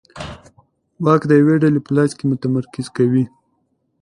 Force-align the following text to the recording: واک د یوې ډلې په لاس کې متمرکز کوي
واک 1.03 1.21
د 1.27 1.31
یوې 1.41 1.55
ډلې 1.63 1.79
په 1.85 1.91
لاس 1.97 2.11
کې 2.17 2.25
متمرکز 2.31 2.85
کوي 2.97 3.25